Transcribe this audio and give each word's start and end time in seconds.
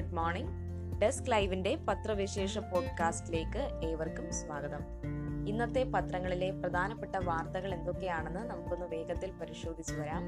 Good 0.00 0.14
morning. 0.14 0.50
Desk 1.02 1.30
ലൈവിന്റെ 1.30 1.76
പത്രവിശേഷ 1.88 2.58
പോഡ്കാസ്റ്റിലേക്ക് 2.58 3.86
ഏവർക്കും 3.86 4.32
സ്വാഗതം. 4.32 4.80
ഇന്നത്തെ 5.48 5.84
പത്രങ്ങളിലെ 5.94 6.50
പ്രധാനപ്പെട്ട 6.50 7.16
വാർത്തകൾ 7.16 7.74
എന്തൊക്കെയാണെന്ന് 7.74 8.40
നമുക്കൊന്ന് 8.40 8.86
വേഗത്തിൽ 8.86 9.30
പരിശോധിച്ചു 9.30 9.94
വരാം. 9.94 10.22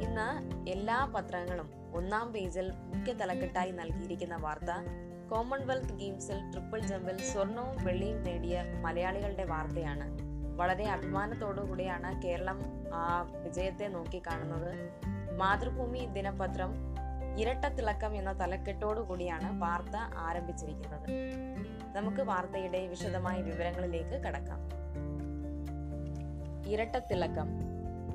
ഇന്ന് 0.00 0.52
എല്ലാ 0.70 1.04
പത്രങ്ങളും 1.04 1.70
ഒന്നാം 1.94 2.32
പേജിൽ 2.32 2.70
മുഖ്യ 2.70 3.12
തലക്കെട്ടായി 3.12 3.70
നൽകിയിരിക്കുന്ന 3.70 4.36
വാർത്ത 4.36 4.70
കോമൺവെൽത്ത് 5.30 5.94
ഗെയിംസിൽ 5.94 6.50
ട്രിപ്പിൾ 6.50 6.78
ജമ്പിൽ 6.78 7.16
സ്വർണവും 7.16 7.84
വെള്ളിയും 7.84 8.22
നേടിയ 8.22 8.64
മലയാളികളുടെ 8.82 9.44
വാർത്തയാണ്. 9.44 10.18
വളരെ 10.56 10.84
അഭിമാനത്തോടുകൂടിയാണ് 10.84 12.22
കേരളം 12.22 12.60
ആ 12.94 13.22
വിജയത്തെ 13.22 13.88
നോക്കിക്കാണുന്നത്. 13.88 14.90
മാതൃഭൂമി 15.38 16.08
ദിനപത്രം 16.12 16.93
ഇരട്ടത്തിളക്കം 17.38 18.16
എന്ന 18.16 18.40
തലക്കെട്ടോടുകൂടിയാണ് 18.40 19.60
വാർത്ത 19.60 19.96
ആരംഭിച്ചിരിക്കുന്നത്. 20.16 21.08
നമുക്ക് 21.96 22.22
വാർത്തയുടെ 22.22 22.86
വിശദമായ 22.86 23.42
വിവരങ്ങളിലേക്ക് 23.42 24.24
കടക്കാം. 24.24 24.58
ഇരട്ടത്തിളക്കം. 26.66 27.48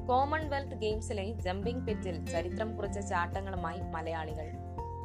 കോമൺവെൽത്ത് 0.07 0.75
ഗെയിംസിലെ 0.75 1.33
ജമ്പിംഗ് 1.33 1.87
പിറ്റിൽ 1.87 2.25
ചരിത്രം 2.25 2.77
കുറിച്ച 2.77 2.99
ചാട്ടങ്ങളുമായി 2.99 3.81
മലയാളികൾ. 3.81 4.51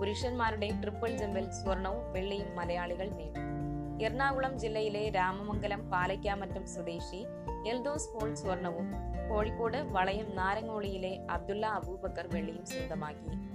പുരുഷന്മാരുടെ 0.00 0.68
ട്രിപ്പിൾ 0.68 1.16
ജമ്പിൽ 1.16 1.51
സ്വർണവും 1.51 2.12
വെള്ളിയും 2.12 2.56
മലയാളികൾ 2.56 3.10
നേടി. 3.10 3.40
എറണാകുളം 4.04 4.59
ജില്ലയിലെ 4.59 5.10
രാമമംഗലം 5.10 5.90
പാലയ്ക്കാമറ്റം 5.90 6.66
സ്വദേശി 6.66 7.26
എൽദോസ് 7.68 8.09
പോൾ 8.09 8.34
സ്വർണവും 8.34 8.90
കോഴിക്കോട് 9.30 9.76
വളയം 9.76 10.37
നാരങ്ങോളിയിലെ 10.37 11.26
അബ്ദുള്ള 11.30 11.66
അബൂബക്കർ 11.66 12.28
വെള്ളിയും 12.34 12.66
സ്വന്തമാക്കി. 12.66 13.54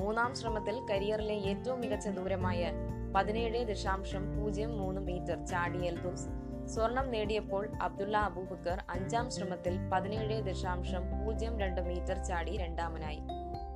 മൂന്നാം 0.00 0.34
ശ്രമത്തിൽ 0.34 0.86
കരിയറിലെ 0.90 1.34
ഏറ്റവും 1.34 1.80
മികച്ച 1.80 2.08
ദൂരമായ 2.08 2.72
പതിനേഴ് 3.16 3.64
ദശാംശം 3.64 4.22
പൂജ്യം 4.36 4.78
മൂന്ന് 4.78 5.00
മീറ്റർ 5.00 5.46
ചാടി 5.46 5.84
എൽദോസ്. 5.84 6.28
സ്വർണം 6.68 7.10
നേടിയപ്പോൾ 7.10 7.68
അബ്ദുള്ള 7.82 8.16
അബൂബക്കർ 8.16 8.84
അഞ്ചാം 8.90 9.30
ശ്രമത്തിൽ 9.30 9.78
പതിനേഴ് 9.92 10.42
ദശാംശം 10.42 11.02
പൂജ്യം 11.02 11.60
രണ്ട് 11.60 11.80
മീറ്റർ 11.80 12.24
ചാടി 12.24 12.56
രണ്ടാമനായി. 12.56 13.20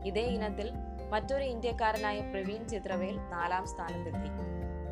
ഇതേ 0.04 0.22
ഇനത്തിൽ 0.22 0.70
മറ്റൊരു 1.10 1.44
ഇന്ത്യക്കാരനായ 1.44 2.20
പ്രവീൺ 2.20 2.68
ചിത്രവേൽ 2.68 3.16
നാലാം 3.16 3.66
സ്ഥാനത്തെത്തി. 3.66 4.30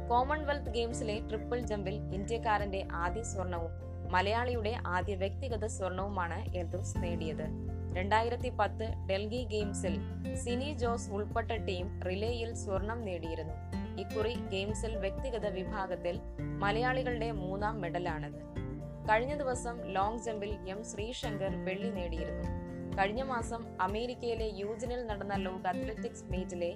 കോമൺവെൽത്ത് 0.09 0.71
ഗെയിംസിലെ 0.71 1.21
ട്രിപ്പിൾ 1.29 1.61
ജമ്പിൽ 1.61 1.95
ഇന്ത്യക്കാരന്റെ 1.95 2.89
ആദ്യ 2.93 3.23
സ്വർണവും 3.23 3.71
മലയാളിയുടെ 4.13 4.77
ആദ്യ 4.87 5.15
വ്യക്തിഗത 5.15 5.65
സ്വർണവുമാണ് 5.65 6.57
എൽദോസ് 6.57 6.99
നേടിയത്. 6.99 7.72
രണ്ടായിരത്തി 7.93 8.49
പത്ത് 8.49 8.95
ഡൽഹി 9.11 9.45
ഗെയിംസിൽ 9.45 10.01
സിനി 10.35 10.73
ജോസ് 10.73 11.11
ഉൾപ്പെട്ട 11.11 11.53
ടീം 11.53 12.03
റിലേയിൽ 12.03 12.55
സ്വർണം 12.55 13.05
നേടിയിരുന്നു. 13.05 13.55
ഇക്കുറി 14.01 14.35
ഗെയിംസിൽ 14.35 14.97
വ്യക്തിഗത 14.97 15.47
വിഭാഗത്തിൽ 15.47 16.21
മലയാളികളുടെ 16.39 17.31
മൂന്നാം 17.31 17.81
മെഡലാണിത്. 17.81 18.41
കഴിഞ്ഞ 19.11 19.35
ദിവസം 19.35 19.93
ലോങ് 19.93 20.19
ജമ്പിൽ 20.19 20.57
എം 20.69 20.85
ശ്രീശങ്കർ 20.85 21.65
വെള്ളി 21.65 21.89
നേടിയിരുന്നു. 21.89 22.49
കഴിഞ്ഞ 22.97 23.23
മാസം 23.23 23.77
അമേരിക്കയിലെ 23.81 24.47
യൂജിനിൽ 24.47 25.07
നടന്ന 25.07 25.35
ലോക 25.35 25.67
അത്ലറ്റിക്സ് 25.67 26.25
മീറ്റിലെ 26.31 26.75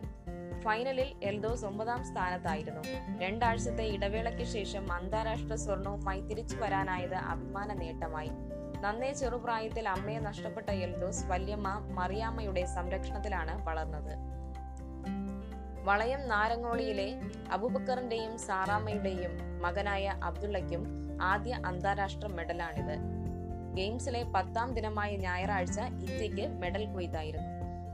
ഫൈനലിൽ 0.61 1.15
എൽദോസ് 1.23 1.65
ഒമ്പതാം 1.65 2.05
സ്ഥാനത്തായിരുന്നു. 2.05 2.83
രണ്ടാഴ്ചത്തെ 3.19 3.85
ഇടവേളയ്ക്ക് 3.85 4.43
ശേഷം 4.43 4.93
അന്താരാഷ്ട്ര 4.93 5.55
സ്വർണവുമായി 5.55 6.21
തിരിച്ചു 6.21 6.57
വരാനായത് 6.57 7.15
അഭിമാന 7.15 7.73
നേട്ടമായി. 7.73 8.31
നന്നേ 8.81 9.13
ചെറുപ്രായത്തിൽ 9.13 9.89
അമ്മയെ 9.89 10.19
നഷ്ടപ്പെട്ട 10.19 10.71
എൽദോസ് 10.71 11.27
വല്യമ്മ 11.27 11.79
മറിയാമ്മയുടെ 11.79 12.65
സംരക്ഷണത്തിലാണ് 12.65 13.65
വളർന്നത്. 13.65 14.15
വളയം 15.85 16.29
നാരങ്ങോളിയിലെ 16.29 17.21
അബുബക്കറിന്റെയും 17.53 18.39
സാറാമ്മയുടെയും 18.39 19.63
മകനായ 19.63 20.21
അബ്ദുള്ളയ്ക്കും 20.25 20.85
ആദ്യ 21.23 21.59
അന്താരാഷ്ട്ര 21.67 22.27
മെഡലാണിത്. 22.27 22.97
ഗെയിംസിലെ 23.75 24.23
പത്താം 24.23 24.75
ദിനമായ 24.75 25.17
ഞായറാഴ്ച 25.17 25.81
ഇന്ത്യയ്ക്ക് 25.81 26.49
മെഡൽ 26.49 26.93
കൊയ്തായിരുന്നു. 26.93 27.49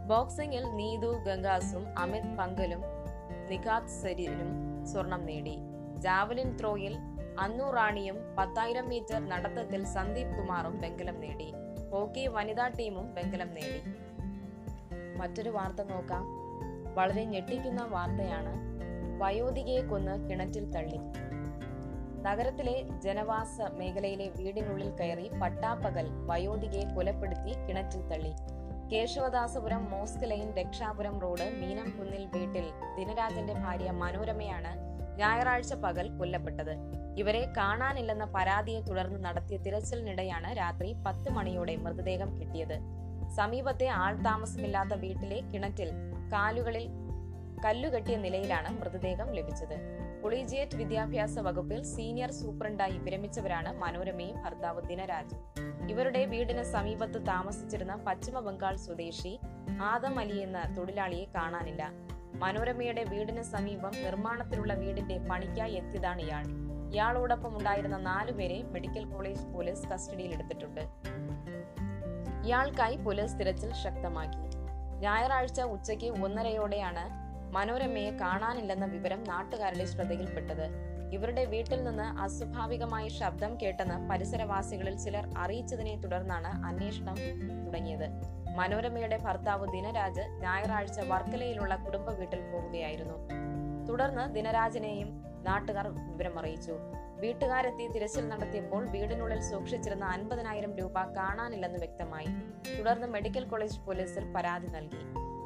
ബോക്സിംഗിൽ 0.06 0.64
നീതു 0.64 1.18
ഗംഗാസും 1.26 1.98
അമിത് 1.98 2.36
പങ്കലും 2.36 2.82
നിഖാത് 3.48 4.02
സരീരും 4.02 4.86
സ്വർണം 4.86 5.26
നേടി. 5.26 5.58
ജാവലിൻ 5.96 6.56
ത്രോയിൽ 6.60 6.96
അന്നു 7.38 7.72
റാണിയും 7.72 8.16
പത്തായിരം 8.38 8.88
മീറ്റർ 8.88 9.28
നടത്തത്തിൽ 9.28 9.84
സന്ദീപ് 9.84 10.36
കുമാറും 10.36 10.80
വെങ്കലം 10.80 11.20
നേടി. 11.20 11.52
ഹോക്കി 11.92 12.26
വനിതാ 12.26 12.68
ടീമും 12.68 13.14
വെങ്കലം 13.14 13.54
നേടി. 13.54 13.82
മറ്റൊരു 15.18 15.50
വാർത്ത 15.50 15.82
നോക്കാം. 15.82 16.24
വളരെ 16.94 17.24
ഞെട്ടിക്കുന്ന 17.24 17.84
വാർത്തയാണ്. 17.84 18.72
വയോധികയെ 19.18 19.80
കൊന്ന് 19.80 20.30
കിണറ്റിൽ 20.30 20.70
തള്ളി. 20.70 20.96
നഗരത്തിലെ 22.22 22.84
ജനവാസ 23.00 23.60
മേഖലയിലെ 23.60 24.28
വീടിനുള്ളിൽ 24.28 24.90
കയറി 24.90 25.30
പട്ടാപ്പകൽ 25.42 26.06
വയോധികയെ 26.26 26.84
കൊലപ്പെടുത്തി 26.94 27.66
കിണറ്റിൽ 27.66 28.08
തള്ളി. 28.08 28.32
Kesavadasapuram 28.92 29.90
mosque 29.90 30.30
lane 30.30 30.52
Rakshapuram 30.52 31.20
road 31.20 31.52
മീനംകുന്നിൽ 31.54 32.26
വീട്ടിൽ. 32.26 32.64
ദിനരാജന്റെ 32.96 33.52
ഭാര്യ 33.52 33.90
മനോരമയാണ് 33.90 34.91
ഞായറാഴ്ച 35.16 35.74
പകൽ 35.74 36.18
കൊല്ലപ്പെട്ടത്. 36.18 36.76
ഇവരെ 37.18 37.52
കാണാനില്ലെന്ന 37.56 38.24
പരാതിയെ 38.24 38.80
തുടർന്ന് 38.80 39.24
നടത്തിയ 39.24 39.56
തിരച്ചിലിനിടെയാണ് 39.56 40.58
രാത്രി 40.58 40.92
പത്ത് 40.92 41.30
മണിയോടെ 41.30 41.76
മൃതദേഹം 41.76 42.40
കിട്ടിയത്. 42.40 42.78
സമീപത്തെ 43.36 43.86
ആൾ 43.86 44.14
താമസമില്ലാത്ത 44.14 44.94
വീട്ടിലെ 44.94 45.40
കിണറ്റിൽ 45.40 45.90
കാലുകളിൽ 46.32 46.88
കല്ലുകെട്ടിയ 47.64 48.16
നിലയിലാണ് 48.16 48.80
മൃതദേഹം 48.80 49.32
ലഭിച്ചത്. 49.32 50.02
കൊളീജിയേറ്റ് 50.22 50.76
വിദ്യാഭ്യാസ 50.76 51.38
വകുപ്പിൽ 51.38 51.82
സീനിയർ 51.82 52.30
സൂപ്രണ്ടായി 52.30 52.98
വിരമിച്ചവരാണ് 52.98 53.78
മനോരമയും 53.78 54.42
ഭർത്താവ് 54.42 54.82
ദിനരാജും. 54.82 55.40
ഇവരുടെ 55.90 56.24
വീടിന് 56.24 56.62
സമീപത്ത് 56.62 57.26
താമസിച്ചിരുന്ന 57.26 57.96
പശ്ചിമ 57.96 58.40
ബംഗാൾ 58.40 58.76
സ്വദേശി 58.76 59.38
ആദം 59.82 60.18
അലി 60.18 60.38
എന്ന 60.38 60.74
തൊഴിലാളിയെ 60.76 61.24
കാണാനില്ല. 61.34 61.90
മനോരമയുടെ 62.34 63.04
വീടിന് 63.04 63.42
സമീപം 63.42 63.90
നിർമ്മാണത്തിലുള്ള 64.04 64.74
വീടിന്റെ 64.74 65.18
പണിക്കായി 65.18 65.72
എത്തിയതാണ് 65.72 66.20
ഇയാൾ. 66.20 66.44
ഇയാളോടൊപ്പം 66.92 67.58
ഉണ്ടായിരുന്ന 67.58 67.96
നാലുപേരെ 67.96 68.62
മെഡിക്കൽ 68.62 69.04
കോളേജ് 69.04 69.46
പോലീസ് 69.46 69.86
കസ്റ്റഡിയിലെടുത്തിട്ടുണ്ട് 69.86 70.80
ഇയാൾക്കായി 72.46 72.96
പോലീസ് 72.96 73.38
തിരച്ചിൽ 73.38 73.72
ശക്തമാക്കി. 73.72 74.56
ഞായറാഴ്ച 75.00 75.60
ഉച്ചയ്ക്ക് 75.60 76.06
ഒന്നരയോടെയാണ് 76.06 77.22
മനോരമയെ 77.54 78.10
കാണാനില്ലെന്ന 78.10 78.84
വിവരം 78.84 79.24
നാട്ടുകാരുടെ 79.24 79.84
ശ്രദ്ധയിൽപ്പെട്ടത്. 79.84 80.92
ഇവരുടെ 81.12 81.44
വീട്ടിൽ 81.44 81.84
നിന്ന് 81.84 82.02
അസ്വാഭാവികമായ 82.02 83.08
ശബ്ദം 83.08 83.58
കേട്ടെന്ന് 83.62 84.08
പരിസരവാസികളിൽ 84.08 84.98
ചിലർ 84.98 85.30
അറിയിച്ചതിനെ 85.38 85.96
തുടർന്നാണ് 85.96 86.64
അന്വേഷണം 86.66 87.16
തുടങ്ങിയത്. 87.66 88.41
മനോരമയുടെ 88.56 89.16
ഭർത്താവ് 89.16 89.66
ദിനരാജ് 89.72 90.20
ഞായറാഴ്ച 90.20 91.00
വർക്കലയിലുള്ള 91.00 91.76
കുടുംബ 91.76 92.10
വീട്ടിൽ 92.10 92.50
പോവുകയായിരുന്നു. 92.50 93.28
തുടർന്ന് 93.88 94.34
ദിനരാജനെയും 94.34 95.24
നാട്ടുകാർ 95.42 95.88
വിവരം 95.88 96.38
അറിയിച്ചു. 96.38 96.72
വീട്ടുകാരെത്തി 97.20 97.88
തിരച്ചിൽ 97.88 98.28
നടത്തിയപ്പോൾ 98.28 98.86
വീടിനുള്ളിൽ 98.86 99.40
സൂക്ഷിച്ചിരുന്ന 99.40 100.04
അൻപതിനായിരം 100.04 100.76
രൂപ 100.76 101.02
കാണാനില്ലെന്ന് 101.02 101.78
വ്യക്തമായി. 101.78 102.26
തുടർന്ന് 102.78 103.06
മെഡിക്കൽ 103.06 103.44
കോളേജ് 103.44 103.80
പോലീസിൽ 103.80 104.32
പരാതി 104.32 104.66
നൽകി. 104.66 104.98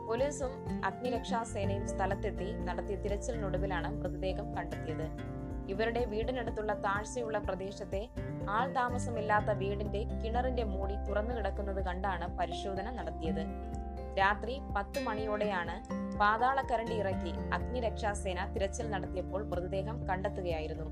പോലീസും 0.07 0.51
അഗ്നിരക്ഷാസേനയും 0.85 1.89
സ്ഥലത്തെത്തി 1.89 2.53
നടത്തിയ 2.65 2.97
തിരച്ചിലിനൊടുവിലാണ് 2.97 4.01
മൃതദേഹം 4.01 4.57
കണ്ടെത്തിയത്. 4.57 5.37
ഇവരുടെ 5.69 6.05
വീടിനടുത്തുള്ള 6.05 6.75
താഴ്ചയുള്ള 6.75 7.39
പ്രദേശത്തെ 7.39 8.09
ആൾ 8.55 8.73
താമസമില്ലാത്ത 8.73 9.51
വീടിന്റെ 9.61 10.01
കിണറിന്റെ 10.23 10.65
മൂടി 10.65 10.97
തുറന്നു 11.09 11.35
കിടക്കുന്നത് 11.35 11.85
കണ്ടാണ് 11.85 12.27
പരിശോധന 12.39 12.91
നടത്തിയത്. 12.91 13.43
രാത്രി 14.19 14.63
പത്ത് 14.77 14.99
മണിയോടെയാണ് 15.07 15.75
പാതാളക്കരണ്ടി 16.21 16.95
ഇറക്കി 17.03 17.33
അഗ്നിരക്ഷാസേന 17.53 18.47
തിരച്ചിൽ 18.55 18.91
നടത്തിയപ്പോൾ 18.91 19.45
മൃതദേഹം 19.45 20.09
കണ്ടെത്തുകയായിരുന്നു. 20.09 20.87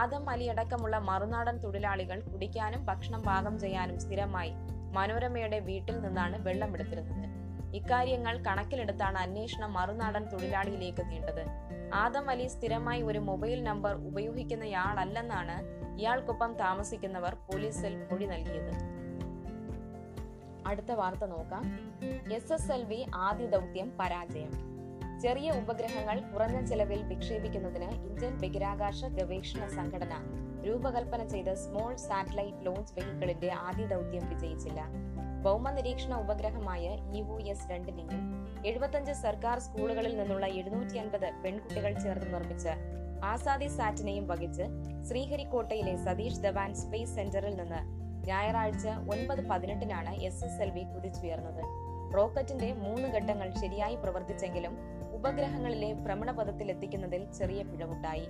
ആദം 0.00 0.30
അലി 0.30 0.44
അടക്കമുള്ള 0.44 0.98
മറുനാടൻ 0.98 1.56
തൊഴിലാളികൾ 1.64 2.20
കുടിക്കാനും 2.32 2.84
ഭക്ഷണം 2.84 3.22
പാകം 3.22 3.58
ചെയ്യാനും 3.58 3.98
സ്ഥിരമായി 4.00 4.52
മനോരമയുടെ 4.92 5.58
വീട്ടിൽ 5.60 5.96
നിന്നാണ് 6.00 6.36
വെള്ളമെടുത്തിരുന്നത് 6.46 7.30
ഇക്കാര്യങ്ങൾ 7.78 8.34
കണക്കിലെടുത്താണ് 8.46 9.18
അന്വേഷണം 9.18 9.72
മറുനാടൻ 9.72 10.24
തൊഴിലാളിയിലേക്ക് 10.32 11.02
നീണ്ടത്. 11.10 11.44
ആദം 11.92 12.30
അലി 12.30 12.46
സ്ഥിരമായി 12.48 13.02
ഒരു 13.02 13.18
മൊബൈൽ 13.18 13.64
നമ്പർ 13.64 13.94
ഉപയോഗിക്കുന്നയാളല്ലെന്നാണ് 14.10 15.56
ഇയാൾക്കൊപ്പം 15.96 16.54
താമസിക്കുന്നവർ 16.54 17.34
പോലീസിൽ 17.34 17.96
മൊഴി 17.96 18.26
നൽകിയത്. 18.26 18.72
അടുത്ത 20.66 20.92
വാർത്ത 20.92 21.24
നോക്കാം. 21.24 21.64
എസ് 22.32 22.52
എസ് 22.52 22.72
എൽ 22.72 22.84
വി 22.84 23.06
ആദ്യ 23.14 23.46
ദൗത്യം 23.46 23.92
പരാജയം. 24.00 24.74
ചെറിയ 25.20 25.50
ഉപഗ്രഹങ്ങൾ 25.50 26.20
കുറഞ്ഞ 26.20 26.64
ചെലവിൽ 26.64 27.02
വിക്ഷേപിക്കുന്നതിന് 27.02 27.90
ഇന്ത്യൻ 27.90 28.38
ബഹിരാകാശ 28.38 29.04
ഗവേഷണ 29.04 29.68
സംഘടന 29.68 30.14
രൂപകൽപ്പന 30.66 31.28
ചെയ്ത 31.28 31.48
സ്മോൾ 31.48 31.96
സാറ്റലൈറ്റ് 31.96 32.66
ലോഞ്ച് 32.66 32.94
വെഹിക്കിളിന്റെ 32.94 33.52
ആദ്യ 33.52 33.86
ദൗത്യം 33.86 34.28
വിജയിച്ചില്ല. 34.28 34.80
ഭൗമ 35.44 35.70
നിരീക്ഷണ 35.70 36.14
ഉപഗ്രഹമായ 36.14 36.84
ഇ 37.14 37.22
ഒ 37.22 37.40
എസ് 37.40 37.70
രണ്ടിനെയും 37.70 38.20
എഴുപത്തഞ്ച് 38.66 39.12
സർക്കാർ 39.12 39.58
സ്കൂളുകളിൽ 39.58 40.16
നിന്നുള്ള 40.16 40.46
എഴുന്നൂറ്റി 40.46 40.96
അൻപത് 40.98 41.30
പെൺകുട്ടികൾ 41.44 41.92
ചേർന്ന് 41.98 42.34
നിർമ്മിച്ച 42.34 42.68
ആസാദി 43.22 43.66
സാറ്റിനെയും 43.66 44.26
വഹിച്ച് 44.26 44.62
ശ്രീഹരിക്കോട്ടയിലെ 45.08 45.96
സതീഷ് 45.96 46.42
ധവാൻ 46.42 46.74
സ്പേസ് 46.74 47.14
സെന്ററിൽ 47.14 47.54
നിന്ന് 47.54 48.04
ഞായറാഴ്ച 48.26 48.86
ഒൻപത് 48.86 49.48
പതിനെട്ടിനാണ് 49.48 50.14
എസ് 50.14 50.44
എസ് 50.44 50.62
എൽ 50.62 50.70
വി 50.70 50.80
കുതിച്ചുയർന്നത്. 50.80 51.62
റോക്കറ്റിന്റെ 52.14 52.72
മൂന്ന് 52.72 53.08
ഘട്ടങ്ങൾ 53.08 53.50
ശരിയായി 53.50 53.94
പ്രവർത്തിച്ചെങ്കിലും 53.94 54.78
ഉപഗ്രഹങ്ങളിലെ 55.12 55.92
ഭ്രമണപഥത്തിൽ 55.92 56.70
എത്തിക്കുന്നതിൽ 56.70 57.32
ചെറിയ 57.32 57.62
പിഴവുണ്ടായി. 57.62 58.28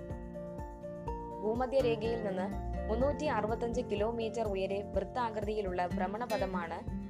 ഭൂമധ്യരേഖയിൽ 1.42 2.22
നിന്ന് 2.22 2.74
മുന്നൂറ്റി 2.88 3.24
അറുപത്തഞ്ച് 3.24 3.80
കിലോമീറ്റർ 3.80 4.42
ഉയരെ 4.42 4.82
വൃത്താകൃതിയിലുള്ള 4.82 5.86
ഭ്രമണപഥമാണ് 5.86 7.04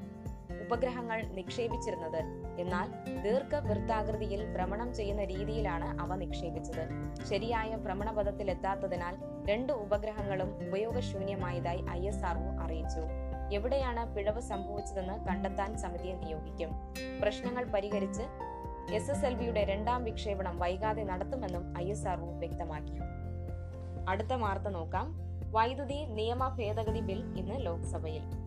ഉപഗ്രഹങ്ങൾ 0.67 1.23
നിക്ഷേപിച്ചിരുന്നത്. 1.23 2.44
എന്നാൽ 2.59 2.91
ദീർഘവൃത്താകൃതിയിൽ 3.23 4.55
ഭ്രമണം 4.55 4.95
ചെയ്യുന്ന 4.95 5.25
രീതിയിലാണ് 5.25 6.01
അവ 6.01 6.15
നിക്ഷേപിച്ചത്. 6.15 6.89
ശരിയായ 7.25 7.77
ഭ്രമണപഥത്തിൽ 7.77 8.51
എത്താത്തതിനാൽ 8.51 9.17
രണ്ട് 9.51 9.73
ഉപഗ്രഹങ്ങളും 9.73 10.69
ഉപയോഗശൂന്യമായതായി 10.69 11.85
ഐ 11.91 12.07
എസ് 12.07 12.25
ആർഒ 12.25 12.65
അറിയിച്ചു. 12.65 13.01
എവിടെയാണ് 13.55 14.15
പിഴവ് 14.15 14.41
സംഭവിച്ചതെന്ന് 14.41 15.25
കണ്ടെത്താൻ 15.25 15.79
സമിതിയെ 15.79 16.15
നിയോഗിക്കും. 16.15 16.71
പ്രശ്നങ്ങൾ 17.23 17.65
പരിഹരിച്ച് 17.65 18.23
എസ് 18.93 19.11
എസ് 19.11 19.25
എൽ 19.25 19.35
വിയുടെ 19.35 19.65
രണ്ടാം 19.65 20.05
വിക്ഷേപണം 20.05 20.59
വൈകാതെ 20.59 21.05
നടത്തുമെന്നും 21.05 21.75
ഐ 21.79 21.91
എസ് 21.91 22.09
ആർഒ 22.09 22.39
വ്യക്തമാക്കി. 22.39 22.99
അടുത്ത 24.09 24.33
വാർത്ത 24.33 24.69
നോക്കാം. 24.69 25.15
വൈദ്യുതി 25.53 26.05
നിയമ 26.05 26.49
ഭേദഗതി 26.49 27.01
ബിൽ 27.01 27.35
ഇന്ന് 27.39 27.67
ലോക്സഭയിൽ. 27.67 28.44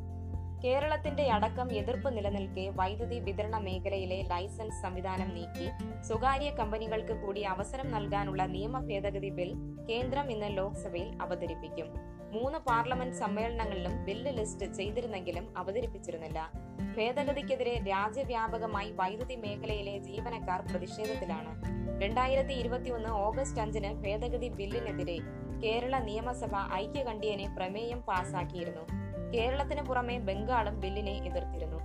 കേരളത്തിന്റെ 0.64 1.32
അടക്കം 1.32 1.72
എതിർപ്പ് 1.72 2.18
നിലനിൽക്കെ 2.18 2.72
വൈദ്യുതി 2.76 3.20
വിതരണ 3.20 3.58
മേഖലയിലെ 3.58 4.22
ലൈസൻസ് 4.22 4.82
സംവിധാനം 4.82 5.34
നീക്കി 5.34 5.70
സ്വകാര്യ 6.04 6.50
കമ്പനികൾക്ക് 6.50 7.22
കൂടി 7.22 7.42
അവസരം 7.42 7.92
നൽകാനുള്ള 7.92 8.46
നിയമ 8.46 8.80
ഭേദഗതി 8.80 9.30
ബിൽ 9.30 9.56
കേന്ദ്രം 9.90 10.32
ഇന്ന് 10.32 10.58
ലോക്സഭയിൽ 10.58 11.18
അവതരിപ്പിക്കും. 11.22 11.86
മൂന്ന് 12.32 12.60
പാർലമെന്റ് 12.60 13.16
സമ്മേളനങ്ങളിലും 13.16 14.06
ബില്ല് 14.06 14.38
ലിസ്റ്റ് 14.38 14.74
ചെയ്തിരുന്നെങ്കിലും 14.74 15.54
അവതരിപ്പിച്ചിരുന്നില്ല. 15.58 16.52
ഭേദഗതിക്കെതിരെ 16.98 17.84
രാജ്യവ്യാപകമായി 17.90 18.92
വൈദ്യുതി 18.92 19.36
മേഖലയിലെ 19.36 19.98
ജീവനക്കാർ 19.98 20.62
പ്രതിഷേധത്തിലാണ്. 20.62 21.62
രണ്ടായിരത്തി 22.04 22.54
ഇരുപത്തിയൊന്ന് 22.54 23.10
ഓഗസ്റ്റ് 23.10 23.62
അഞ്ചിന് 23.62 23.94
ഭേദഗതി 23.94 24.48
ബില്ലിനെതിരെ 24.48 25.18
കേരള 25.64 26.00
നിയമസഭ 26.00 26.74
ഐക്യകണ്ഠ്യേന 26.74 27.56
പ്രമേയം 27.58 28.02
പാസാക്കിയിരുന്നു. 28.02 29.07
കേരളത്തിന് 29.34 29.82
പുറമെ 29.82 30.18
ബംഗാളും 30.18 30.80
ബില്ലിനെ 30.80 31.12
എതിർത്തിരുന്നു. 31.12 31.80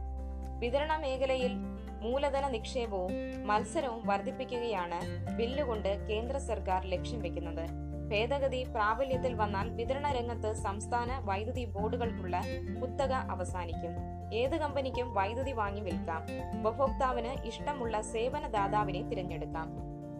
വിതരണ 0.58 0.96
മേഖലയിൽ 0.96 1.52
മൂലധന 2.00 2.48
നിക്ഷേപവും 2.48 3.12
മത്സരവും 3.46 4.06
വർദ്ധിപ്പിക്കുകയാണ് 4.06 5.30
ബില്ലുകൊണ്ട് 5.36 6.06
കേന്ദ്ര 6.06 6.38
സർക്കാർ 6.38 6.86
ലക്ഷ്യം 6.86 7.22
വെക്കുന്നത്. 7.22 7.92
ഭേദഗതി 8.10 8.64
പ്രാബല്യത്തിൽ 8.64 9.34
വന്നാൽ 9.34 9.70
വിതരണ 9.70 10.12
രംഗത്ത് 10.12 10.52
സംസ്ഥാന 10.52 11.20
വൈദ്യുതി 11.24 11.64
ബോർഡുകൾക്കുള്ള 11.64 12.42
കുത്തക 12.82 13.12
അവസാനിക്കും. 13.12 13.92
ഏത് 14.34 14.56
കമ്പനിക്കും 14.56 15.14
വൈദ്യുതി 15.14 15.52
വാങ്ങി 15.52 15.80
വിൽക്കാം. 15.80 16.26
ഉപഭോക്താവിന് 16.60 17.46
ഇഷ്ടമുള്ള 17.46 18.00
സേവനദാതാവിനെ 18.00 19.02
തിരഞ്ഞെടുക്കാം. 19.02 19.70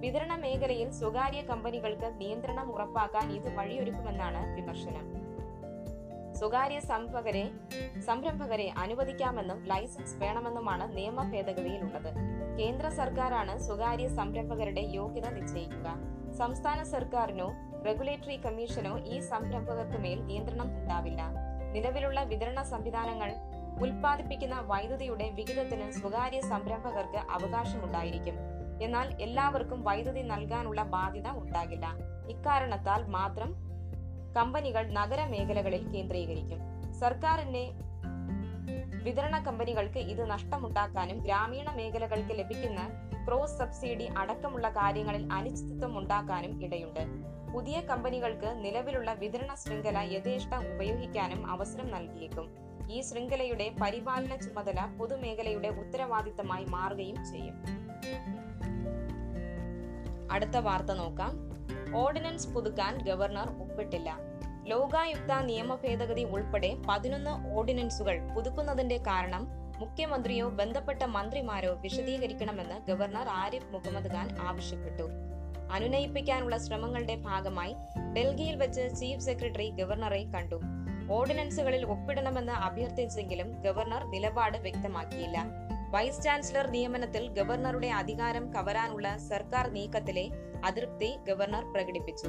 വിതരണ 0.01 0.37
മേഖലയിൽ 0.37 0.91
സ്വകാര്യ 0.91 1.43
കമ്പനികൾക്ക് 1.43 2.21
നിയന്ത്രണം 2.21 2.73
ഉറപ്പാക്കാൻ 2.73 3.33
ഇത് 3.33 3.55
വഴിയൊരുക്കുമെന്നാണ് 3.55 4.55
വിമർശനം. 4.55 5.22
സ്വകാര്യ 6.43 6.79
സംഭകരെ 6.91 7.43
സംരംഭകരെ 8.07 8.65
അനുവദിക്കാമെന്നും 8.85 9.59
ലൈസൻസ് 9.71 10.17
വേണമെന്നുമാണ് 10.23 10.85
നിയമ 10.97 11.23
ഭേദഗതിയിലുള്ളത് 11.33 12.09
കേന്ദ്ര 12.59 12.87
സർക്കാരാണ് 12.97 13.53
സ്വകാര്യ 13.67 14.07
സംരംഭകരുടെ 14.17 14.83
യോഗ്യത 14.97 15.29
നിശ്ചയിക്കുക. 15.37 15.87
സംസ്ഥാന 16.41 16.79
സർക്കാരിനോ 16.95 17.49
റെഗുലേറ്ററി 17.87 18.37
കമ്മീഷനോ 18.47 18.95
ഈ 19.13 19.19
സംരംഭകർക്ക് 19.31 20.01
മേൽ 20.05 20.19
നിയന്ത്രണം 20.31 20.69
ഉണ്ടാവില്ല. 20.81 21.23
നിലവിലുള്ള 21.77 22.21
വിതരണ 22.33 22.61
സംവിധാനങ്ങൾ 22.73 23.33
ഉൽപ്പാദിപ്പിക്കുന്ന 23.85 24.59
വൈദ്യുതിയുടെ 24.75 25.29
വിഹിതത്തിന് 25.41 25.89
സ്വകാര്യ 26.01 26.41
സംരംഭകർക്ക് 26.53 27.23
അവകാശമുണ്ടായിരിക്കും. 27.39 28.39
എന്നാൽ 28.87 29.09
എല്ലാവർക്കും 29.27 29.81
വൈദ്യുതി 29.91 30.25
നൽകാനുള്ള 30.35 30.83
ബാധ്യത 30.97 31.29
ഉണ്ടാകില്ല. 31.43 31.87
ഇക്കാരണത്താൽ 32.35 33.03
മാത്രം 33.19 33.53
കമ്പനികൾ 34.37 34.91
നഗരമേഖലകളിൽ 34.91 35.89
കേന്ദ്രീകരിക്കും. 35.89 36.59
സർക്കാരിന്റെ 37.01 37.71
വിതരണ 39.03 39.45
കമ്പനികൾക്ക് 39.45 39.99
ഇത് 39.99 40.31
നഷ്ടമുണ്ടാക്കാനും 40.31 41.19
ഗ്രാമീണ 41.19 41.71
മേഖലകൾക്ക് 41.71 42.39
ലഭിക്കുന്ന 42.39 42.91
ക്രോസ് 43.29 43.59
സബ്സിഡി 43.59 44.05
അടക്കമുള്ള 44.05 44.69
കാര്യങ്ങളിൽ 44.69 45.33
അനിശ്ചിതത്വം 45.33 45.99
ഉണ്ടാക്കാനും 45.99 46.65
ഇടയുണ്ട്. 46.65 47.07
പുതിയ 47.53 47.81
കമ്പനികൾക്ക് 47.81 48.65
നിലവിലുള്ള 48.65 49.13
വിതരണ 49.13 49.55
ശൃംഖല 49.55 49.99
യഥേഷ്ടം 49.99 50.75
ഉപയോഗിക്കാനും 50.75 51.47
അവസരം 51.47 51.91
നൽകിയേക്കും. 51.91 52.51
ഈ 52.91 53.01
ശൃംഖലയുടെ 53.01 53.75
പരിപാലന 53.83 54.37
ചുമതല 54.37 54.97
പൊതുമേഖലയുടെ 54.99 55.69
ഉത്തരവാദിത്തമായി 55.69 56.65
മാറുകയും 56.65 57.25
ചെയ്യും. 57.25 57.55
അടുത്ത 60.33 60.57
വാർത്ത 60.57 60.93
നോക്കാം. 60.93 61.52
ഓർഡിനൻസ് 61.95 62.49
പുതുക്കാൻ 62.49 62.99
ഗവർണർ 62.99 63.49
ഒപ്പിട്ടില്ല. 63.63 64.19
ലോകായുക്ത 64.67 65.41
നിയമ 65.41 65.75
ഭേദഗതി 65.75 66.25
ഉൾപ്പെടെ 66.25 66.77
പതിനൊന്ന് 66.89 67.57
ഓർഡിനൻസുകൾ 67.57 68.21
പുതുക്കുന്നതിന്റെ 68.35 68.97
കാരണം 68.97 69.49
മുഖ്യമന്ത്രിയോ 69.79 70.49
ബന്ധപ്പെട്ട 70.49 71.03
മന്ത്രിമാരോ 71.03 71.75
വിശദീകരിക്കണമെന്ന് 71.75 72.87
ഗവർണർ 72.87 73.29
ആരിഫ് 73.29 73.73
മുഹമ്മദ് 73.73 74.13
ഖാൻ 74.13 74.39
ആവശ്യപ്പെട്ടു. 74.41 75.03
അനുനയിപ്പിക്കാനുള്ള 75.73 76.59
ശ്രമങ്ങളുടെ 76.59 77.17
ഭാഗമായി 77.17 77.75
ഡൽഹിയിൽ 78.17 78.57
വെച്ച് 78.57 78.97
ചീഫ് 79.01 79.21
സെക്രട്ടറി 79.21 79.71
ഗവർണറെ 79.71 80.23
കണ്ടു. 80.23 80.61
ഓർഡിനൻസുകളിൽ 81.13 81.87
ഒപ്പിടണമെന്ന് 81.87 82.53
അഭ്യർത്ഥിച്ചെങ്കിലും 82.53 83.63
ഗവർണർ 83.63 84.11
നിലപാട് 84.11 84.59
വ്യക്തമാക്കിയില്ല. 84.59 85.45
വൈസ് 85.91 86.23
ചാൻസലർ 86.23 86.71
നിയമനത്തിൽ 86.71 87.29
ഗവർണറുടെ 87.29 87.87
അധികാരം 87.87 88.55
കവരാനുള്ള 88.55 89.17
സർക്കാർ 89.17 89.69
നീക്കത്തിലെ 89.69 90.31
അതൃപ്തി 90.65 91.17
ഗവർണർ 91.29 91.73
പ്രകടിപ്പിച്ചു. 91.73 92.27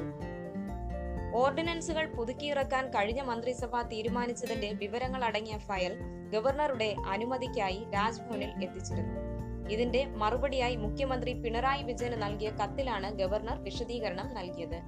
ഓർഡിനൻസുകൾ 1.34 2.06
പുതുക്കിയിറക്കാൻ 2.06 2.90
കഴിഞ്ഞ 2.90 3.20
മന്ത്രിസഭ 3.20 3.82
തീരുമാനിച്ചതിന്റെ 3.82 4.72
വിവരങ്ങൾ 4.72 5.24
അടങ്ങിയ 5.24 5.58
ഫയൽ 5.58 5.98
ഗവർണറുടെ 6.30 6.96
അനുമതിക്കായി 7.06 7.86
രാജ്ഭവനിൽ 7.94 8.64
എത്തിച്ചിരുന്നു. 8.64 9.34
ഇതിന്റെ 9.68 10.06
മറുപടിയായി 10.06 10.76
മുഖ്യമന്ത്രി 10.76 11.32
പിണറായി 11.32 11.82
വിജയന് 11.82 12.22
നൽകിയ 12.22 12.50
കത്തിലാണ് 12.50 13.18
ഗവർണർ 13.18 13.62
വിശദീകരണം 13.62 14.34
നൽകിയത്. 14.34 14.80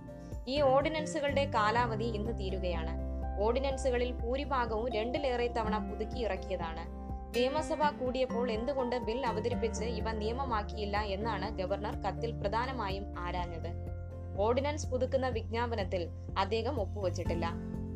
ഈ 0.48 0.60
ഓർഡിനൻസുകളുടെ 0.60 1.44
കാലാവധി 1.44 2.04
ഇന്ന് 2.04 2.38
തീരുകയാണ്. 2.38 3.06
ഓർഡിനൻസുകളിൽ 3.42 4.12
ഭൂരിഭാഗവും 4.12 4.92
രണ്ടിലേറെ 4.92 5.48
തവണ 5.48 5.90
പുതുക്കിയിറക്കിയതാണ്. 5.90 6.95
നിയമസഭ 7.36 7.90
കൂടിയപ്പോൾ 7.90 8.50
എന്തുകൊണ്ട് 8.50 8.96
ബിൽ 8.96 9.26
അവതരിപ്പിച്ച് 9.26 9.84
ഇവ 9.84 10.12
നിയമമാക്കിയില്ല 10.12 10.96
എന്നാണ് 11.16 11.58
ഗവർണർ 11.58 11.94
കത്തിൽ 11.96 12.30
പ്രധാനമായും 12.40 13.18
ആരാഞ്ഞത്. 13.18 13.70
ഓർഡിനൻസ് 14.38 14.86
പുതുക്കുന്ന 14.86 15.28
വിജ്ഞാപനത്തിൽ 15.28 16.08
അദ്ദേഹം 16.38 16.80
ഒപ്പുവച്ചിട്ടില്ല. 16.80 17.46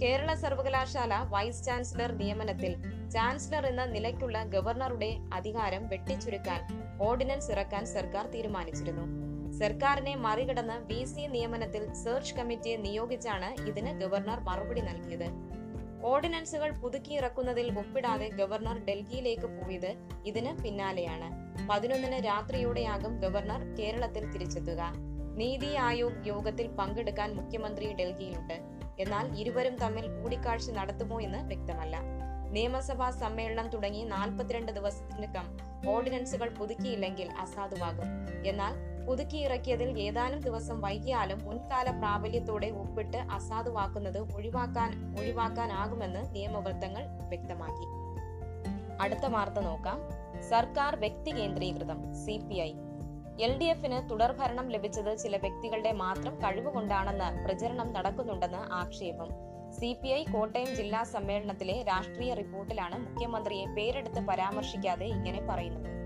കേരള 0.02 0.34
സർവകലാശാല 0.34 1.14
വൈസ് 1.28 1.64
ചാൻസലർ 1.64 2.12
നിയമനത്തിൽ 2.12 2.74
ചാൻസലർ 3.10 3.66
എന്ന 3.66 3.84
നിലയ്ക്കുള്ള 3.84 4.44
ഗവർണറുടെ 4.44 5.16
അധികാരം 5.32 5.88
വെട്ടിച്ചുരുക്കാൻ 5.88 6.60
ഓർഡിനൻസ് 7.00 7.50
ഇറക്കാൻ 7.50 7.86
സർക്കാർ 7.86 8.26
തീരുമാനിച്ചിരുന്നു. 8.26 9.06
സർക്കാരിനെ 9.58 10.16
മറികടന്ന് 10.16 10.76
വി 10.90 11.04
സി 11.04 11.26
നിയമനത്തിൽ 11.26 11.92
സെർച്ച് 11.92 12.34
കമ്മിറ്റിയെ 12.34 12.76
നിയോഗിച്ചാണ് 12.76 13.68
ഇതിന് 13.68 14.00
ഗവർണർ 14.00 14.40
മറുപടി 14.40 14.80
നൽകിയത്. 14.80 15.49
ഓർഡിനൻസുകൾ 16.04 16.70
പുതുക്കിയിറക്കുന്നതിൽ 16.70 17.78
ഒപ്പിടാതെ 17.78 18.28
ഗവർണർ 18.28 18.84
ഡൽഹിയിലേക്ക് 18.84 19.46
പോയത് 19.46 19.94
ഇതിന് 20.26 20.62
പിന്നാലെയാണ്. 20.62 21.28
പതിനൊന്നിന് 21.68 22.24
രാത്രിയോടെയാകും 22.24 23.20
ഗവർണർ 23.20 23.74
കേരളത്തിൽ 23.74 24.30
തിരിച്ചെത്തുക. 24.30 24.92
നീതി 25.36 25.74
ആയോഗ് 25.74 26.26
യോഗത്തിൽ 26.26 26.66
പങ്കെടുക്കാൻ 26.68 27.34
മുഖ്യമന്ത്രി 27.34 27.92
ഡൽഹിയിലുണ്ട്. 27.92 28.56
എന്നാൽ 29.00 29.38
ഇരുവരും 29.40 29.76
തമ്മിൽ 29.76 30.06
കൂടിക്കാഴ്ച 30.06 30.70
നടത്തുമോ 30.70 31.20
എന്ന് 31.20 31.38
വ്യക്തമല്ല. 31.38 31.96
നിയമസഭാ 32.52 33.10
സമ്മേളനം 33.10 33.68
തുടങ്ങി 33.70 34.04
നാൽപ്പത്തിരണ്ട് 34.04 34.72
ദിവസത്തിനകം 34.72 35.58
ഓർഡിനൻസുകൾ 35.88 36.48
പുതുക്കിയില്ലെങ്കിൽ 36.48 37.28
അസാധുവാകും. 37.30 38.08
എന്നാൽ 38.46 38.89
പുതുക്കിയിറക്കിയതിൽ 39.10 39.98
ഏതാനും 39.98 40.40
ദിവസം 40.40 40.80
വൈകിയാലും 40.80 41.44
മുൻകാല 41.44 41.90
പ്രാബല്യത്തോടെ 41.90 42.66
ഒപ്പിട്ട് 42.66 43.16
അസാധുവാക്കുന്നത് 43.16 44.18
ഒഴിവാക്കാൻ 44.18 45.16
ഒഴിവാക്കാനാകുമെന്ന് 45.20 46.34
നിയമവൃത്തങ്ങൾ 46.34 47.02
വ്യക്തമാക്കി. 47.28 47.86
അടുത്ത 49.00 49.26
വാർത്ത 49.26 49.60
നോക്കാം. 49.60 50.00
സർക്കാർ 50.42 50.96
വ്യക്തി 50.96 51.30
കേന്ദ്രീകൃതം 51.30 52.14
C 52.14 52.40
P 52.50 52.54
I. 52.54 52.72
L 53.40 53.58
D 53.58 53.64
എഫിന് 53.64 54.10
തുടർഭരണം 54.10 54.68
ലഭിച്ചത് 54.68 55.18
ചില 55.18 55.36
വ്യക്തികളുടെ 55.36 55.92
മാത്രം 55.92 56.38
കഴിവുകൊണ്ടാണെന്ന് 56.38 57.44
പ്രചരണം 57.44 57.92
നടക്കുന്നുണ്ടെന്ന് 57.92 58.72
ആക്ഷേപം. 58.72 59.28
സി 59.72 59.96
പി 60.02 60.08
ഐ 60.08 60.24
കോട്ടയം 60.24 60.76
ജില്ലാ 60.76 61.02
സമ്മേളനത്തിലെ 61.02 61.82
രാഷ്ട്രീയ 61.82 62.34
റിപ്പോർട്ടിലാണ് 62.34 63.08
മുഖ്യമന്ത്രിയെ 63.08 63.66
പേരെടുത്ത് 63.66 64.26
പരാമർശിക്കാതെ 64.26 65.06
ഇങ്ങനെ 65.06 65.40
പറയുന്നത്. 65.50 65.99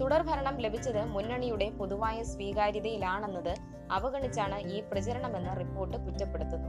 തുടർഭരണം 0.00 0.58
ലഭിച്ചത് 0.58 1.04
മുന്നണിയുടെ 1.04 1.70
പൊതുവായ 1.70 2.22
സ്വീകാര്യതയിലാണെന്നത് 2.22 3.54
അവഗണിച്ചാണ് 3.92 4.58
ഈ 4.58 4.80
പ്രചരണമെന്ന് 4.80 5.60
റിപ്പോർട്ട് 5.60 5.96
കുറ്റപ്പെടുത്തുന്നു. 5.96 6.68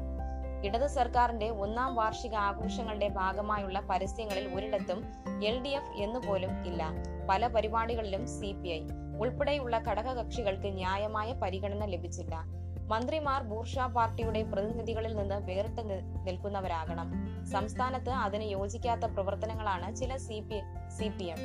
ഇടത് 0.65 0.88
സർക്കാരിന്റെ 0.88 1.50
ഒന്നാം 1.50 1.95
വാർഷിക 1.95 2.36
ആഘോഷങ്ങളുടെ 2.36 3.07
ഭാഗമായുള്ള 3.07 3.79
പരസ്യങ്ങളിൽ 3.79 4.55
ഒരിടത്തും 4.55 5.05
എൽ 5.45 5.63
ഡി 5.63 5.69
എഫ് 5.69 5.91
എന്നുപോലും 5.98 6.67
ഇല്ല. 6.67 6.91
പല 7.29 7.48
പരിപാടികളിലും 7.48 8.27
സി 8.27 8.51
പി 8.51 8.69
ഐ. 8.69 8.81
ഉൾപ്പെടെയുള്ള 9.19 9.77
ഘടകകക്ഷികൾക്ക് 9.77 10.67
ന്യായമായ 10.67 11.33
പരിഗണന 11.33 11.86
ലഭിച്ചില്ല. 11.86 12.43
മന്ത്രിമാർ 12.88 13.43
ബൂർഷ 13.43 13.79
പാർട്ടിയുടെ 13.79 14.43
പ്രതിനിധികളിൽ 14.43 15.15
നിന്ന് 15.15 15.36
വേറിട്ട് 15.36 15.81
നിൽക്കുന്നവരാകണം. 16.27 17.12
സംസ്ഥാനത്ത് 17.45 18.09
അതിന് 18.09 18.43
യോജിക്കാത്ത 18.43 19.05
പ്രവർത്തനങ്ങളാണ് 19.05 19.95
ചില 19.95 20.17
C 20.17 20.39
P 20.39 20.59
C 20.89 21.17
P 21.17 21.24
M. 21.24 21.38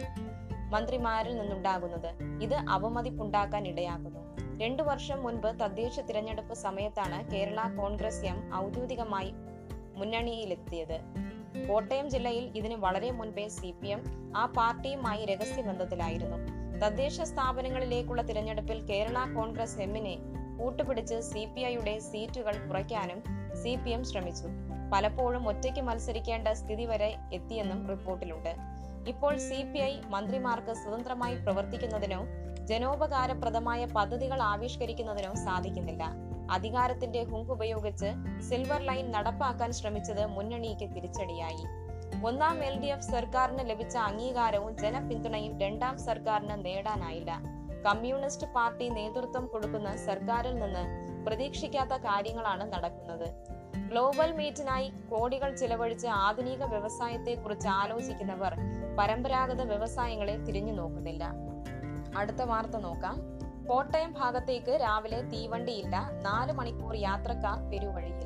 മന്ത്രിമാരിൽ 0.70 1.38
നിന്നുണ്ടാകുന്നത് 1.38 2.42
ഇത് 2.42 2.54
അവമതിപ്പുണ്ടാക്കാൻ 2.54 3.68
ഇടയാക്കുന്നു. 3.68 4.24
രണ്ടു 4.58 4.82
വർഷം 4.82 5.22
മുൻപ് 5.22 5.46
തദ്ദേശ 5.46 6.00
തിരഞ്ഞെടുപ്പ് 6.00 6.54
സമയത്താണ് 6.54 7.30
കേരള 7.30 7.76
കോൺഗ്രസ് 7.76 8.24
എം 8.24 8.54
ഔദ്യോഗികമായി 8.54 9.32
മുന്നണിയിലെത്തിയത്. 9.94 11.00
കോട്ടയം 11.68 12.10
ജില്ലയിൽ 12.10 12.52
ഇതിന് 12.56 12.74
വളരെ 12.74 13.10
മുൻപേ 13.10 13.48
സി 13.48 13.74
പി 13.82 13.88
എം 13.88 14.32
ആ 14.36 14.46
പാർട്ടിയുമായി 14.46 15.24
രഹസ്യബന്ധത്തിലായിരുന്നു. 15.24 16.36
തദ്ദേശ 16.78 17.20
സ്ഥാപനങ്ങളിലേക്കുള്ള 17.20 18.22
തിരഞ്ഞെടുപ്പിൽ 18.22 18.86
കേരള 18.86 19.34
കോൺഗ്രസ് 19.34 19.78
എമ്മിനെ 19.78 20.18
കൂട്ടുപിടിച്ച് 20.58 21.20
സി 21.20 21.48
പി 21.56 21.60
ഐയുടെ 21.60 21.98
സീറ്റുകൾ 21.98 22.66
കുറയ്ക്കാനും 22.68 23.22
സി 23.56 23.76
പി 23.76 23.90
എം 23.90 24.04
ശ്രമിച്ചു. 24.04 24.46
പലപ്പോഴും 24.92 25.48
ഒറ്റയ്ക്ക് 25.48 25.80
മത്സരിക്കേണ്ട 25.80 26.48
സ്ഥിതി 26.48 26.84
വരെ 26.84 27.16
എത്തിയെന്നും 27.32 27.88
റിപ്പോർട്ടിലുണ്ട്. 27.88 28.73
ഇപ്പോൾ 29.08 29.36
സി 29.36 29.62
പി 29.62 29.78
ഐ 29.78 30.00
മന്ത്രിമാർക്ക് 30.08 30.72
സ്വതന്ത്രമായി 30.72 31.34
പ്രവർത്തിക്കുന്നതിനോ 31.34 32.20
ജനോപകാരപ്രദമായ 32.64 33.84
പദ്ധതികൾ 33.84 34.42
ആവിഷ്കരിക്കുന്നതിനോ 34.42 35.34
സാധിക്കുന്നില്ല. 35.34 36.04
അധികാരത്തിന്റെ 36.50 37.24
ഹുങ്ക് 37.24 37.52
ഉപയോഗിച്ച് 37.52 38.10
സിൽവർ 38.40 38.80
ലൈൻ 38.80 39.10
നടപ്പാക്കാൻ 39.10 39.72
ശ്രമിച്ചത് 39.72 40.26
മുന്നണിക്ക് 40.26 40.94
തിരിച്ചടിയായി. 40.94 41.64
ഒന്നാം 42.24 42.64
എൽ 42.64 42.80
ഡി 42.80 42.86
എഫ് 42.86 43.10
സർക്കാരിന് 43.10 43.70
ലഭിച്ച 43.70 43.96
അംഗീകാരവും 43.96 44.78
ജനപിന്തുണയും 44.78 45.60
രണ്ടാം 45.60 45.98
സർക്കാരിന് 45.98 46.64
നേടാനായില്ല. 46.64 47.32
കമ്മ്യൂണിസ്റ്റ് 47.86 48.46
പാർട്ടി 48.46 48.88
നേതൃത്വം 48.88 49.46
കൊടുക്കുന്ന 49.46 49.96
സർക്കാരിൽ 49.96 50.54
നിന്ന് 50.58 50.84
പ്രതീക്ഷിക്കാത്ത 51.26 51.96
കാര്യങ്ങളാണ് 51.96 52.72
നടക്കുന്നത്. 52.72 53.28
ഗ്ലോബൽ 53.76 54.32
മീറ്റിനായി 54.32 54.92
കോടികൾ 55.10 55.54
ചിലവഴിച്ച് 55.54 56.06
ആധുനിക 56.06 56.64
വ്യവസായത്തെക്കുറിച്ച് 56.64 57.68
ആലോചിക്കുന്നവർ 57.68 58.54
പരമ്പരാഗത 58.98 59.62
വ്യവസായങ്ങളെ 59.62 60.36
തിരിഞ്ഞു 60.36 60.72
നോക്കുന്നില്ല. 60.72 61.32
അടുത്ത 62.16 62.42
വാർത്ത 62.42 62.76
നോക്കാം. 62.76 63.20
കോട്ടയം 63.66 64.12
ഭാഗത്തേക്ക് 64.12 64.78
രാവിലെ 64.82 65.22
തീവണ്ടിയില്ല. 65.22 66.10
നാല് 66.22 66.52
മണിക്കൂർ 66.52 66.96
യാത്രക്കാർ 66.96 67.70
പെരുവഴിയിൽ. 67.70 68.20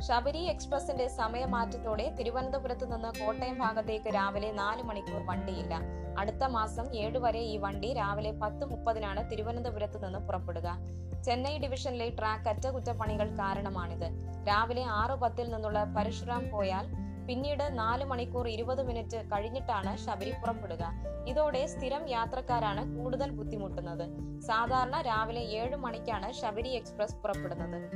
ശബരി 0.00 0.38
എക്സ്പ്രസിന്റെ 0.38 1.08
സമയമാറ്റത്തോടെ 1.08 2.14
തിരുവനന്തപുരത്ത് 2.18 2.92
നിന്ന് 2.92 3.26
കോട്ടയം 3.26 3.58
ഭാഗത്തേക്ക് 3.58 4.14
രാവിലെ 4.14 4.52
നാല് 4.52 4.82
മണിക്കൂർ 4.82 5.26
വണ്ടിയില്ല. 5.26 5.74
അടുത്ത 6.18 6.44
മാസം 6.44 6.94
ഏഴ് 6.94 7.18
വരെ 7.18 7.38
ഈ 7.38 7.56
വണ്ടി 7.56 7.92
രാവിലെ 7.92 8.30
പത്ത് 8.30 8.64
മുപ്പതിനാണ് 8.64 9.30
തിരുവനന്തപുരത്ത് 9.30 10.04
നിന്ന് 10.04 10.18
പുറപ്പെടുക. 10.18 10.76
ചെന്നൈ 11.24 11.58
ഡിവിഷനിലെ 11.58 12.08
ട്രാക്ക് 12.18 12.48
അറ്റകുറ്റപ്പണികൾ 12.48 13.28
കാരണമാണിത്. 13.28 14.10
രാവിലെ 14.48 14.84
ആറ് 14.84 15.12
പത്തിൽ 15.12 15.50
നിന്നുള്ള 15.50 15.84
പരശുറാം 15.84 16.50
പോയാൽ 16.50 17.09
പിന്നീട് 17.30 17.78
നാല് 17.78 18.04
മണിക്കൂർ 18.04 18.48
ഇരുപത് 18.48 18.82
മിനിറ്റ് 18.82 19.16
കഴിഞ്ഞിട്ടാണ് 19.16 19.96
ശബരി 19.96 20.30
പുറപ്പെടുക. 20.30 20.92
ഇതോടെ 21.26 21.66
സ്ഥിരം 21.66 22.08
യാത്രക്കാരാണ് 22.08 22.98
കൂടുതൽ 22.98 23.30
ബുദ്ധിമുട്ടുന്നത്. 23.30 24.40
സാധാരണ 24.40 25.00
രാവിലെ 25.00 25.40
ഏഴ് 25.40 25.76
മണിക്കാണ് 25.76 26.32
ശബരി 26.32 26.68
എക്സ്പ്രസ് 26.68 27.16
പുറപ്പെടുന്നത്. 27.16 27.90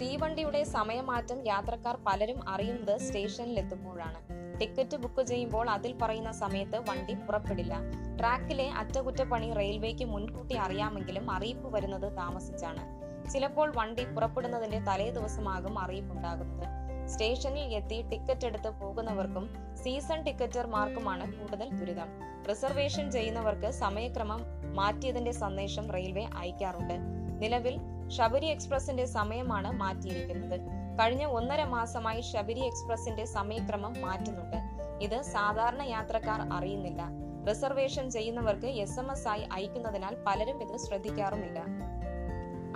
തീവണ്ടിയുടെ 0.00 0.64
സമയമാറ്റം 0.64 1.46
യാത്രക്കാർ 1.46 1.98
പലരും 2.06 2.48
അറിയുന്നത് 2.48 3.00
സ്റ്റേഷനിലെത്തുമ്പോഴാണ്. 3.00 4.20
ടിക്കറ്റ് 4.60 4.96
ബുക്ക് 4.96 5.22
ചെയ്യുമ്പോൾ 5.22 5.70
അതിൽ 5.70 5.98
പറയുന്ന 6.02 6.32
സമയത്ത് 6.32 6.90
വണ്ടി 6.90 7.14
പുറപ്പെടില്ല. 7.14 7.74
ട്രാക്കിലെ 8.20 8.70
അറ്റകുറ്റപ്പണി 8.70 9.52
റെയിൽവേക്ക് 9.52 10.04
മുൻകൂട്ടി 10.04 10.54
അറിയാമെങ്കിലും 10.54 11.30
അറിയിപ്പ് 11.30 11.74
വരുന്നത് 11.74 12.16
താമസിച്ചാണ്. 12.16 13.06
ചിലപ്പോൾ 13.30 13.72
വണ്ടി 13.76 14.04
പുറപ്പെടുന്നതിന്റെ 14.04 14.78
തലേ 14.78 15.10
ദിവസമാകും 15.10 15.78
അറിയിപ്പുണ്ടാകുന്നത്. 15.78 16.85
സ്റ്റേഷനിൽ 17.06 17.74
എത്തി 17.74 18.08
ടിക്കറ്റ് 18.10 18.46
എടുത്ത് 18.46 18.68
പോകുന്നവർക്കും 18.68 19.54
സീസൺ 19.76 20.22
ടിക്കറ്റർമാർക്കുമാണ് 20.22 21.40
കൂടുതൽ 21.40 21.68
ദുരിതം. 21.68 22.08
റിസർവേഷൻ 22.48 23.10
ചെയ്യുന്നവർക്ക് 23.10 23.70
സമയക്രമം 23.70 24.40
മാറ്റിയതിന്റെ 24.74 25.30
സന്ദേശം 25.30 25.90
റെയിൽവേ 25.90 26.26
അയക്കാറുണ്ട്. 26.36 26.94
നിലവിൽ 27.42 27.80
ശബരി 28.08 28.46
എക്സ്പ്രസിന്റെ 28.46 29.04
സമയമാണ് 29.04 29.72
മാറ്റിയിരിക്കുന്നത്. 29.72 30.60
കഴിഞ്ഞ 31.00 31.24
ഒന്നര 31.24 31.64
മാസമായി 31.64 32.20
ശബരി 32.20 32.60
എക്സ്പ്രസിന്റെ 32.60 33.24
സമയക്രമം 33.24 33.94
മാറ്റുന്നുണ്ട്. 34.00 34.56
ഇത് 35.04 35.22
സാധാരണ 35.22 35.82
യാത്രക്കാർ 35.82 36.48
അറിയുന്നില്ല. 36.52 37.02
റിസർവേഷൻ 37.48 38.10
ചെയ്യുന്നവർക്ക് 38.10 38.66
എസ് 38.66 38.98
എം 38.98 39.10
എസ് 39.10 39.28
ആയി 39.28 39.48
അയക്കുന്നതിനാൽ 39.52 40.16
പലരും 40.26 40.62
ഇത് 40.62 40.78
ശ്രദ്ധിക്കാറുമില്ല. 40.78 41.64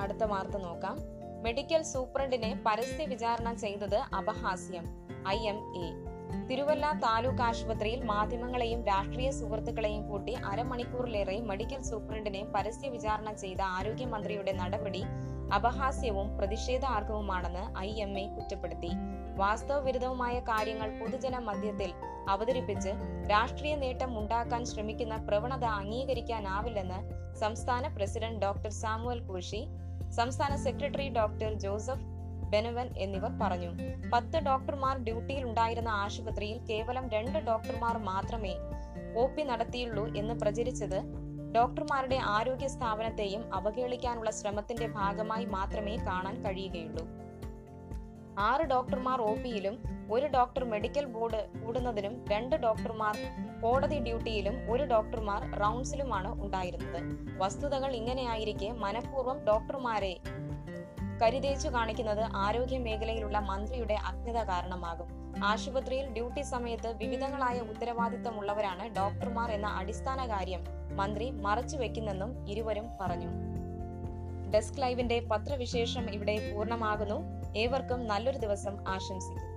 അടുത്ത 0.01 0.25
വാർത്ത 0.25 0.57
നോക്കാം. 0.57 1.20
മെഡിക്കൽ 1.41 1.83
സൂപ്രണ്ടിനെ 1.83 2.63
പരസ്യ 2.67 3.05
വിചാരണ 3.05 3.55
ചെയ്തത് 3.55 3.97
അപഹാസ്യം. 3.97 4.85
I 5.29 5.49
M 5.49 5.59
A. 5.77 5.89
Thiruvalla 6.47 6.93
taluk 6.93 7.43
ആശുപത്രിയിൽ 7.43 8.05
മാധ്യമങ്ങളെയും 8.05 8.87
രാഷ്ട്രീയ 8.87 9.31
സുഹൃത്തുക്കളെയും 9.31 10.09
കൂട്ടി 10.09 10.33
അരമണിക്കൂറിലേറെ 10.33 11.41
മെഡിക്കൽ 11.41 11.83
സൂപ്രണ്ടിനെ 11.83 12.45
പരസ്യ 12.55 12.89
വിചാരണ 12.89 13.33
ചെയ്ത 13.33 13.61
ആരോഗ്യമന്ത്രിയുടെ 13.61 14.53
നടപടി 14.53 15.03
അപഹാസ്യവും 15.55 16.39
പ്രതിഷേധാർഹവുമാണെന്ന് 16.39 17.79
ഐ 17.79 18.01
എം 18.01 18.19
എ 18.19 18.27
കുറ്റപ്പെടുത്തി. 18.35 18.91
വാസ്തവവിരുദ്ധവുമായ 19.37 20.41
കാര്യങ്ങൾ 20.41 21.01
പൊതുജന 21.01 21.39
മധ്യത്തിൽ 21.39 21.93
അവതരിപ്പിച്ച് 22.29 22.89
രാഷ്ട്രീയ 23.31 23.75
നേട്ടം 23.75 24.19
ഉണ്ടാക്കാൻ 24.19 24.65
ശ്രമിക്കുന്ന 24.65 25.17
പ്രവണത 25.17 25.65
അംഗീകരിക്കാനാവില്ലെന്ന് 25.65 27.01
സംസ്ഥാന 27.35 27.87
പ്രസിഡന്റ് 27.97 28.43
ഡോക്ടർ 28.43 28.71
സാമുവൽ 28.71 29.21
കോശി 29.21 29.67
സംസ്ഥാന 30.19 30.57
സെക്രട്ടറി 30.57 31.09
ഡോക്ടർ 31.09 31.51
ജോസഫ് 31.65 32.07
ബെനവൻ 32.53 32.89
എന്നിവർ 32.97 33.33
പറഞ്ഞു. 33.43 33.71
പത്ത് 34.13 34.39
ഡോക്ടർമാർ 34.39 34.99
ഡ്യൂട്ടിയിൽ 34.99 35.45
ഉണ്ടായിരുന്ന 35.45 35.89
ആശുപത്രിയിൽ 36.05 36.59
കേവലം 36.71 37.05
രണ്ട് 37.09 37.39
ഡോക്ടർമാർ 37.39 37.97
മാത്രമേ 38.11 38.55
ഒ 39.17 39.25
പി 39.35 39.43
നടത്തിയുള്ളൂ 39.43 40.05
എന്ന് 40.17 40.35
പ്രചരിച്ചത് 40.35 40.99
ഡോക്ടർമാരുടെ 41.57 42.19
ആരോഗ്യ 42.37 42.67
സ്ഥാപനത്തെയും 42.67 43.43
അവഹേളിക്കാനുള്ള 43.55 44.31
ശ്രമത്തിന്റെ 44.31 44.87
ഭാഗമായി 44.87 45.47
മാത്രമേ 45.57 45.97
കാണാൻ 46.09 46.37
കഴിയുകയുള്ളൂ. 46.45 47.05
ആറ് 48.41 48.61
ഡോക്ടർമാർ 48.61 49.23
ഒ 49.23 49.35
പിയിലും 49.35 49.75
ഒരു 50.13 50.27
ഡോക്ടർ 50.27 50.65
മെഡിക്കൽ 50.65 51.05
ബോർഡ് 51.05 51.41
കൂടുന്നതിനും 51.65 52.25
രണ്ട് 52.31 52.57
ഡോക്ടർമാർ 52.57 53.17
കോടതി 53.63 53.99
ഡ്യൂട്ടിയിലും 53.99 54.71
ഒരു 54.71 54.85
ഡോക്ടർമാർ 54.85 55.61
റൗണ്ട്സിലുമാണ് 55.61 56.43
ഉണ്ടായിരുന്നത്. 56.43 57.01
വസ്തുതകൾ 57.39 57.95
ഇങ്ങനെയായിരിക്കെ 57.95 58.73
മനഃപൂർവം 58.73 59.45
ഡോക്ടർമാരെ 59.45 60.17
കരുതേച്ചു 61.23 61.69
കാണിക്കുന്നത് 61.69 62.23
ആരോഗ്യ 62.35 62.79
മേഖലയിലുള്ള 62.79 63.39
മന്ത്രിയുടെ 63.39 63.95
അജ്ഞത 63.95 64.43
കാരണമാകും. 64.43 65.09
ആശുപത്രിയിൽ 65.45 66.13
ഡ്യൂട്ടി 66.13 66.43
സമയത്ത് 66.43 66.97
വിവിധങ്ങളായ 66.97 67.61
ഉത്തരവാദിത്തമുള്ളവരാണ് 67.61 68.95
ഡോക്ടർമാർ 68.97 69.51
എന്ന 69.51 69.67
അടിസ്ഥാന 69.67 70.29
കാര്യം 70.29 70.65
മന്ത്രി 70.97 71.31
മറച്ചു 71.31 71.77
വെക്കുന്നെന്നും 71.77 72.49
ഇരുവരും 72.49 72.87
പറഞ്ഞു. 73.01 73.31
ഡെസ്ക് 74.51 74.83
ലൈവിന്റെ 74.83 75.21
പത്രവിശേഷം 75.21 76.11
ഇവിടെ 76.11 76.53
പൂർണമാകുന്നു. 76.55 77.40
ഏവർക്കും 77.57 78.07
നല്ലൊരു 78.07 78.39
ദിവസം 78.39 78.77
ആശംസിക്കുന്നു. 78.89 79.51